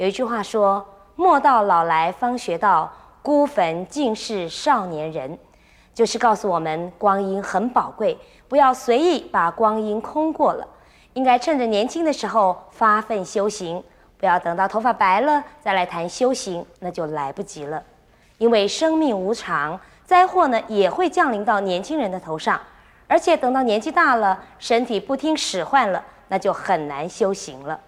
[0.00, 0.82] 有一句话说
[1.14, 2.90] ：“莫道老来方学道，
[3.20, 5.38] 孤坟尽是少年人。”
[5.92, 8.16] 就是告诉我们，光阴很宝贵，
[8.48, 10.66] 不要随意把光阴空过了，
[11.12, 13.84] 应该趁着年轻的时候发奋修行，
[14.16, 17.82] 不要等到头发白了再来谈修行，那就来不及了。
[18.38, 22.58] 因为生命无常，灾祸呢也会降临到年轻人的头上，
[23.06, 27.78] 而且等到年纪大了，身体不听使唤了，那就很难修行了。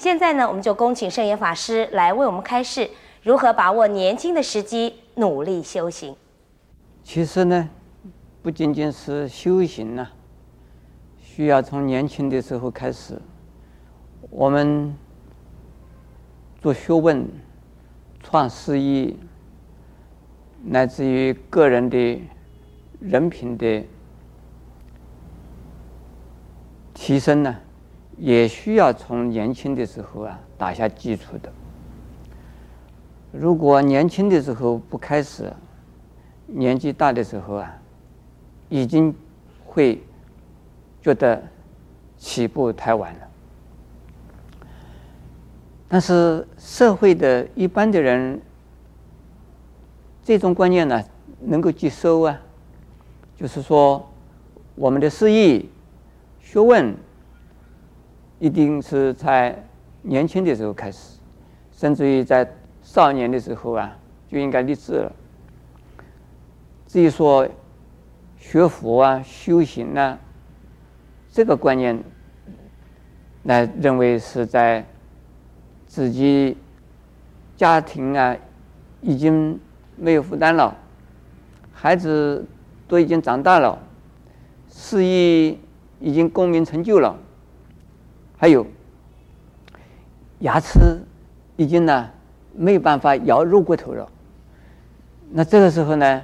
[0.00, 2.88] 现在呢，我们就恭请圣严法师来为我们开示，
[3.22, 6.16] 如何把握年轻的时机，努力修行。
[7.04, 7.68] 其实呢，
[8.40, 10.10] 不仅仅是修行呢、啊，
[11.20, 13.20] 需要从年轻的时候开始。
[14.30, 14.96] 我们
[16.62, 17.28] 做学问、
[18.22, 19.14] 创事业，
[20.64, 22.22] 乃至于个人的
[23.00, 23.84] 人品的
[26.94, 27.54] 提升呢，
[28.20, 31.50] 也需要从年轻的时候啊打下基础的。
[33.32, 35.50] 如果年轻的时候不开始，
[36.46, 37.74] 年纪大的时候啊，
[38.68, 39.14] 已经
[39.64, 40.02] 会
[41.00, 41.42] 觉得
[42.18, 43.20] 起步太晚了。
[45.88, 48.38] 但是社会的一般的人，
[50.22, 51.02] 这种观念呢，
[51.40, 52.38] 能够接受啊，
[53.34, 54.06] 就是说，
[54.74, 55.64] 我们的事业、
[56.40, 56.94] 学问，
[58.40, 59.62] 一定是在
[60.02, 61.18] 年轻的时候开始，
[61.70, 62.50] 甚至于在
[62.82, 63.96] 少年的时候啊，
[64.26, 65.12] 就应该立志了。
[66.86, 67.46] 至于说
[68.38, 70.18] 学佛啊、修行啊，
[71.30, 72.02] 这个观念，
[73.42, 74.84] 来认为是在
[75.86, 76.56] 自己
[77.56, 78.34] 家庭啊
[79.02, 79.60] 已经
[79.96, 80.74] 没有负担了，
[81.74, 82.44] 孩子
[82.88, 83.78] 都已经长大了，
[84.66, 85.56] 事业
[86.00, 87.16] 已经功名成就了，
[88.40, 88.66] 还有
[90.38, 90.98] 牙齿
[91.56, 92.08] 已经呢
[92.54, 94.08] 没有办法咬肉骨头了，
[95.30, 96.22] 那这个时候呢？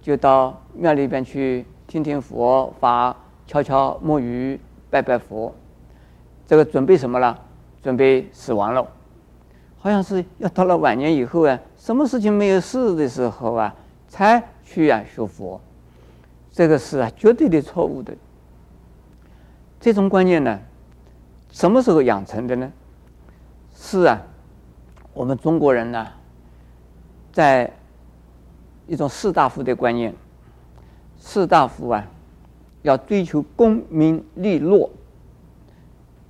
[0.00, 3.14] 就到庙里边去听听佛法，
[3.46, 4.58] 敲敲木鱼，
[4.90, 5.54] 拜拜佛。
[6.46, 7.38] 这个准备什么了？
[7.80, 8.84] 准备死亡了。
[9.78, 13.74] 好像是要到了晚年以后啊，什么事情没有事的时候啊，
[14.08, 15.60] 才去啊学佛。
[16.50, 18.12] 这个是啊绝对的错误的。
[19.80, 20.60] 这种观念呢，
[21.52, 22.72] 什么时候养成的呢？
[23.72, 24.20] 是啊，
[25.14, 26.08] 我们中国人呢，
[27.30, 27.72] 在。
[28.88, 30.12] 一种士大夫的观念，
[31.18, 32.04] 士大夫啊，
[32.82, 34.90] 要追求功名利禄，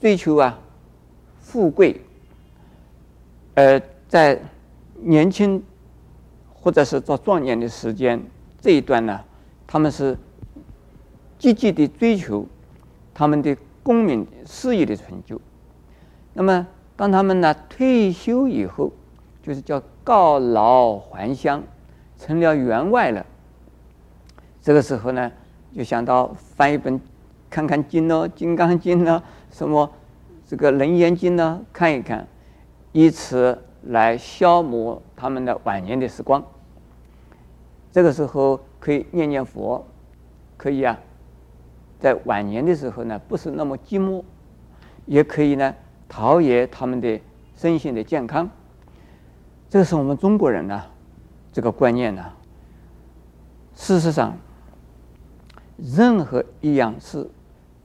[0.00, 0.56] 追求啊
[1.40, 2.00] 富贵，
[3.56, 4.40] 而在
[4.94, 5.62] 年轻
[6.54, 8.22] 或者是到壮年的时间
[8.60, 9.20] 这一段呢，
[9.66, 10.16] 他们是
[11.38, 12.46] 积极的追求
[13.12, 13.54] 他们的
[13.86, 15.40] 功名事业的成就。
[16.32, 16.66] 那么，
[16.96, 18.90] 当他们呢退休以后，
[19.40, 21.62] 就是叫告老还乡。
[22.18, 23.26] 成了员外了，
[24.62, 25.30] 这个时候呢，
[25.74, 26.98] 就想到翻一本，
[27.50, 29.92] 看看经喽，《金刚经》呢，什么
[30.46, 32.26] 这个《楞严经》呢，看一看，
[32.92, 36.42] 以此来消磨他们的晚年的时光。
[37.92, 39.86] 这个时候可以念念佛，
[40.56, 40.98] 可以啊，
[42.06, 44.22] 在晚年的时候呢，不是那么寂寞，
[45.06, 45.74] 也可以呢，
[46.08, 47.20] 陶冶他们的
[47.56, 48.48] 身心的健康。
[49.68, 50.80] 这是我们中国人呢。
[51.52, 52.24] 这个观念呢，
[53.74, 54.38] 事实上，
[55.78, 57.28] 任何一样事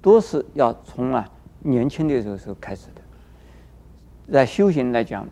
[0.00, 1.28] 都是要从啊
[1.58, 4.32] 年轻的时候时候开始的。
[4.32, 5.28] 在修行来讲，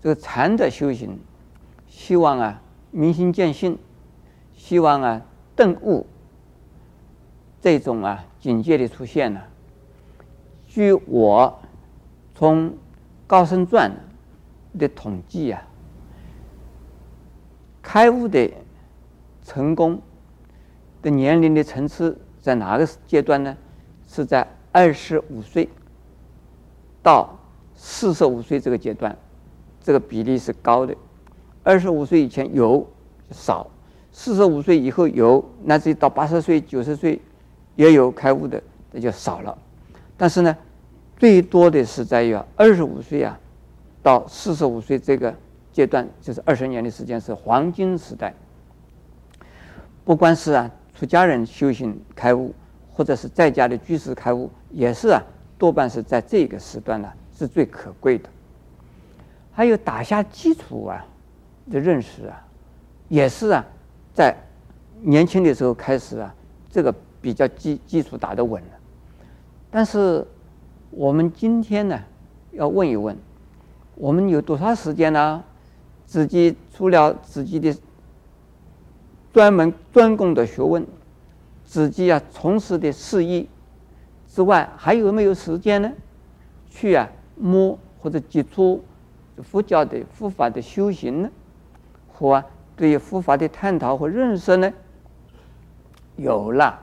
[0.00, 1.18] 这个禅的修行，
[1.86, 3.76] 希望啊明心见性，
[4.54, 5.20] 希望啊
[5.54, 6.06] 顿悟
[7.62, 9.40] 这种啊警戒的出现呢，
[10.66, 11.60] 据我
[12.34, 12.70] 从
[13.26, 13.90] 《高僧传》
[14.78, 15.62] 的统计啊。
[17.80, 18.50] 开悟的
[19.44, 20.00] 成功
[21.02, 23.56] 的年龄的层次在哪个阶段呢？
[24.08, 25.68] 是在二十五岁
[27.02, 27.38] 到
[27.74, 29.16] 四十五岁这个阶段，
[29.80, 30.94] 这个比例是高的。
[31.62, 32.86] 二十五岁以前有
[33.30, 33.68] 少，
[34.10, 37.20] 四十五岁以后有，那至于到八十岁、九十岁
[37.76, 39.56] 也有开悟的，那就少了。
[40.16, 40.56] 但是呢，
[41.16, 43.38] 最多的是在于二十五岁啊
[44.02, 45.34] 到四十五岁这个。
[45.72, 48.34] 阶段就是二十年的时间是黄金时代，
[50.04, 52.54] 不管是啊出家人修行开悟，
[52.92, 55.22] 或者是在家的居士开悟，也是啊
[55.56, 58.28] 多半是在这个时段呢是最可贵的。
[59.50, 61.02] 还有打下基础啊
[61.70, 62.46] 的认识啊，
[63.08, 63.64] 也是啊
[64.12, 64.36] 在
[65.00, 66.34] 年轻的时候开始啊，
[66.70, 68.68] 这个比较基基础打得稳了。
[69.70, 70.26] 但是
[70.90, 71.98] 我们今天呢
[72.50, 73.16] 要问一问。
[73.94, 75.42] 我们有多少时间呢？
[76.04, 77.74] 自己除了自己的
[79.32, 80.86] 专门专攻的学问，
[81.64, 83.46] 自己啊从事的事业
[84.26, 85.92] 之外，还有没有时间呢？
[86.68, 88.82] 去啊摸或者接触
[89.42, 91.30] 佛教的佛法的修行呢？
[92.12, 94.72] 和啊对于佛法的探讨和认识呢？
[96.16, 96.78] 有了，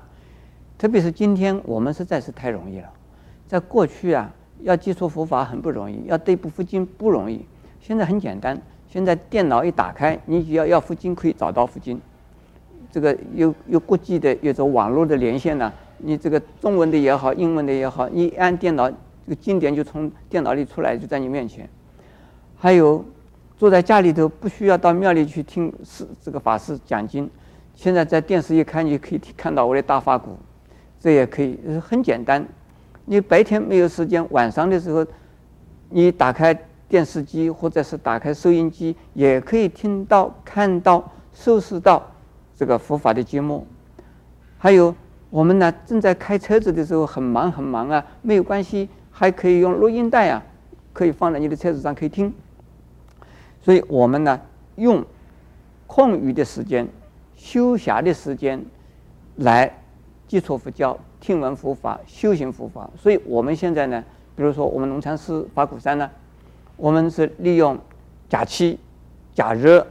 [0.80, 2.90] 特别是今天我们实在是太容易了，
[3.48, 4.34] 在过去啊。
[4.62, 7.46] 要接触佛法很不容易，要对部佛经不容易。
[7.80, 11.98] 现在很简单，现在电脑一打开，你只要要佛经可以找到佛经。
[12.92, 18.96] 这个有有国际的有种网络的连线呢、你这个中文的也好，英文的也好，你按电脑，这
[19.30, 21.70] 个经典就从电脑里出来，就在你面前。
[22.58, 23.06] 还有
[23.56, 27.30] 坐在家里头，不需要到庙里去听师这个法师讲经，
[27.76, 30.38] 现在在电视一看，你可以看到我的大法鼓，
[31.00, 32.46] 这也可以，很简单。
[33.06, 35.06] 你白天没有时间，晚上的时候，
[35.90, 36.54] 你打开
[36.88, 42.06] 电视机或者是打开收音机，也可以听到、看到、收视到
[42.56, 43.66] 这个佛法的节目。
[44.58, 44.94] 还有
[45.30, 50.44] 我们呢，正在开车子的时候很忙很忙啊，没有关系，还可以用录音带啊，
[50.92, 52.34] 可以放在你的车子上可以听。
[53.62, 54.40] 所以我们呢，
[54.76, 55.04] 用
[55.88, 56.88] 空余的时间、
[57.36, 58.64] 休暇的时间
[59.38, 59.72] 来
[60.30, 60.98] 接触佛教。
[61.20, 64.02] 听闻佛法，修行佛法，所以我们现在呢，
[64.38, 66.10] 比如说我们龙禅寺法鼓山呢，
[66.78, 67.78] 我们是利用
[68.30, 68.80] 假期、
[69.34, 69.84] 假日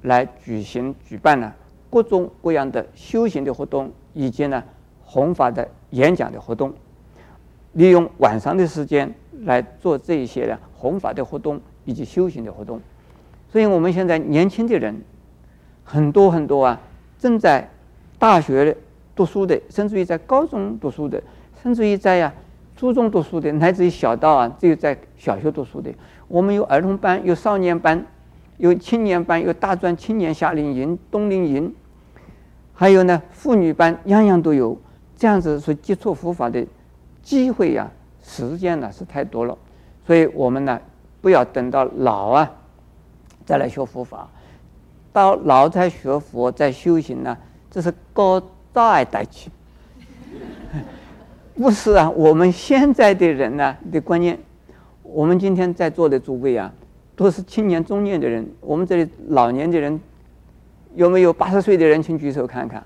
[0.00, 1.52] 来举行举办呢
[1.90, 4.64] 各种各样的修行的活动，以及呢
[5.04, 6.72] 弘法的演讲的活动，
[7.72, 9.12] 利用晚上的时间
[9.42, 12.80] 来做这一些呢弘法的活动以及修行的活动，
[13.52, 15.02] 所以我们现在年轻的人
[15.84, 16.80] 很多很多啊，
[17.18, 17.68] 正在
[18.18, 18.74] 大学。
[19.14, 21.22] 读书的，甚至于在高中读书的，
[21.62, 22.32] 甚至于在呀、
[22.76, 25.90] 初中读书的，乃至于小到啊，只有在小学读书的。
[26.26, 28.04] 我们有儿童班，有少年班，
[28.56, 31.72] 有青年班，有大专青年夏令营、冬令营，
[32.72, 34.76] 还有呢妇女班，样样都有。
[35.16, 36.66] 这样子所接触佛法的
[37.22, 37.88] 机会呀、
[38.22, 39.56] 时间呢是太多了，
[40.04, 40.80] 所以我们呢
[41.20, 42.50] 不要等到老啊
[43.46, 44.28] 再来学佛法，
[45.12, 47.38] 到老才学佛再修行呢，
[47.70, 48.42] 这是高。
[48.74, 49.48] 大爱代去，
[51.54, 52.10] 不是啊！
[52.10, 54.36] 我们现在的人呢、的观念，
[55.04, 56.72] 我们今天在座的诸位啊，
[57.14, 58.44] 都是青年中年的人。
[58.60, 60.00] 我们这里老年的人，
[60.96, 62.02] 有没有八十岁的人？
[62.02, 62.84] 请举手看看。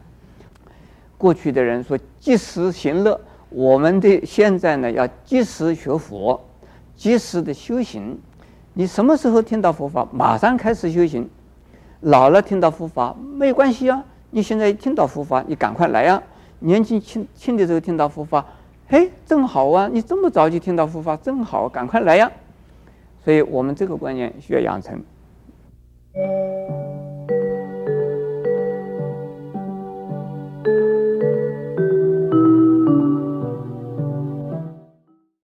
[1.17, 3.19] 过去的人说及时行乐，
[3.49, 6.39] 我们的现在呢要及时学佛，
[6.95, 8.21] 及时的修行。
[8.75, 11.27] 你什么时候听到佛法，马上开始修行。
[12.03, 14.05] 老了听到佛法没关系啊。
[14.31, 16.23] 你现在听到复发，你赶快来呀、
[16.61, 18.45] 年纪轻轻的时候听到复发，
[18.87, 19.89] 嘿，正好啊！
[19.91, 22.31] 你这么早就听到复发，正好，赶快来呀、
[23.25, 25.03] 所以我们这个观念需要养成。